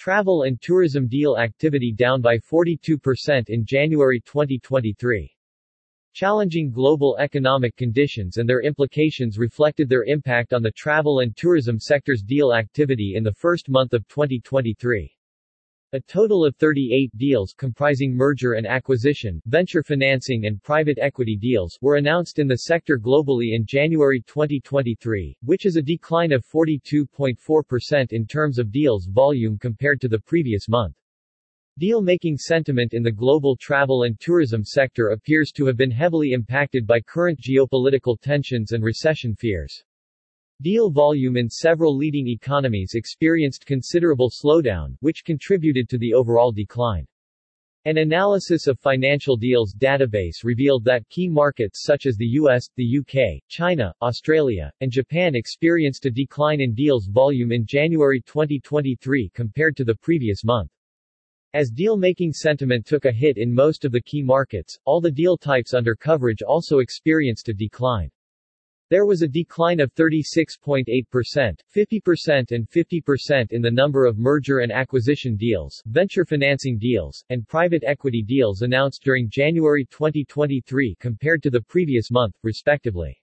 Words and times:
Travel 0.00 0.44
and 0.44 0.58
tourism 0.62 1.08
deal 1.08 1.36
activity 1.36 1.92
down 1.92 2.22
by 2.22 2.38
42% 2.38 3.50
in 3.50 3.66
January 3.66 4.18
2023. 4.20 5.30
Challenging 6.14 6.70
global 6.70 7.18
economic 7.18 7.76
conditions 7.76 8.38
and 8.38 8.48
their 8.48 8.62
implications 8.62 9.36
reflected 9.38 9.90
their 9.90 10.04
impact 10.04 10.54
on 10.54 10.62
the 10.62 10.70
travel 10.70 11.20
and 11.20 11.36
tourism 11.36 11.78
sector's 11.78 12.22
deal 12.22 12.54
activity 12.54 13.12
in 13.14 13.22
the 13.22 13.34
first 13.34 13.68
month 13.68 13.92
of 13.92 14.08
2023. 14.08 15.14
A 15.92 15.98
total 15.98 16.44
of 16.44 16.54
38 16.54 17.10
deals 17.16 17.52
comprising 17.52 18.14
merger 18.14 18.52
and 18.52 18.64
acquisition, 18.64 19.42
venture 19.46 19.82
financing 19.82 20.46
and 20.46 20.62
private 20.62 20.98
equity 21.00 21.36
deals 21.36 21.76
were 21.82 21.96
announced 21.96 22.38
in 22.38 22.46
the 22.46 22.58
sector 22.58 22.96
globally 22.96 23.56
in 23.56 23.66
January 23.66 24.20
2023, 24.20 25.36
which 25.42 25.66
is 25.66 25.74
a 25.74 25.82
decline 25.82 26.30
of 26.30 26.46
42.4% 26.46 28.12
in 28.12 28.24
terms 28.24 28.60
of 28.60 28.70
deals 28.70 29.08
volume 29.10 29.58
compared 29.58 30.00
to 30.00 30.06
the 30.06 30.20
previous 30.20 30.68
month. 30.68 30.94
Deal-making 31.76 32.36
sentiment 32.36 32.94
in 32.94 33.02
the 33.02 33.10
global 33.10 33.56
travel 33.56 34.04
and 34.04 34.20
tourism 34.20 34.62
sector 34.62 35.08
appears 35.08 35.50
to 35.50 35.66
have 35.66 35.76
been 35.76 35.90
heavily 35.90 36.34
impacted 36.34 36.86
by 36.86 37.00
current 37.00 37.40
geopolitical 37.40 38.16
tensions 38.20 38.70
and 38.70 38.84
recession 38.84 39.34
fears. 39.34 39.82
Deal 40.62 40.90
volume 40.90 41.38
in 41.38 41.48
several 41.48 41.96
leading 41.96 42.28
economies 42.28 42.92
experienced 42.94 43.64
considerable 43.64 44.28
slowdown, 44.28 44.94
which 45.00 45.24
contributed 45.24 45.88
to 45.88 45.96
the 45.96 46.12
overall 46.12 46.52
decline. 46.52 47.06
An 47.86 47.96
analysis 47.96 48.66
of 48.66 48.78
financial 48.78 49.38
deals 49.38 49.72
database 49.72 50.44
revealed 50.44 50.84
that 50.84 51.08
key 51.08 51.30
markets 51.30 51.82
such 51.82 52.04
as 52.04 52.18
the 52.18 52.36
US, 52.42 52.68
the 52.76 52.98
UK, 52.98 53.42
China, 53.48 53.94
Australia, 54.02 54.70
and 54.82 54.92
Japan 54.92 55.34
experienced 55.34 56.04
a 56.04 56.10
decline 56.10 56.60
in 56.60 56.74
deals 56.74 57.06
volume 57.06 57.52
in 57.52 57.64
January 57.64 58.20
2023 58.20 59.30
compared 59.32 59.74
to 59.78 59.84
the 59.84 59.94
previous 59.94 60.44
month. 60.44 60.70
As 61.54 61.70
deal-making 61.70 62.34
sentiment 62.34 62.84
took 62.84 63.06
a 63.06 63.12
hit 63.12 63.38
in 63.38 63.50
most 63.50 63.86
of 63.86 63.92
the 63.92 64.02
key 64.02 64.22
markets, 64.22 64.78
all 64.84 65.00
the 65.00 65.10
deal 65.10 65.38
types 65.38 65.72
under 65.72 65.96
coverage 65.96 66.42
also 66.42 66.80
experienced 66.80 67.48
a 67.48 67.54
decline. 67.54 68.10
There 68.90 69.06
was 69.06 69.22
a 69.22 69.28
decline 69.28 69.78
of 69.78 69.94
36.8%, 69.94 70.84
50% 70.84 72.50
and 72.50 72.68
50% 72.68 73.52
in 73.52 73.62
the 73.62 73.70
number 73.70 74.04
of 74.04 74.18
merger 74.18 74.58
and 74.58 74.72
acquisition 74.72 75.36
deals, 75.36 75.80
venture 75.86 76.24
financing 76.24 76.76
deals, 76.76 77.24
and 77.30 77.46
private 77.46 77.84
equity 77.86 78.20
deals 78.20 78.62
announced 78.62 79.04
during 79.04 79.30
January 79.30 79.84
2023 79.92 80.96
compared 80.98 81.40
to 81.40 81.50
the 81.50 81.60
previous 81.60 82.10
month, 82.10 82.34
respectively. 82.42 83.16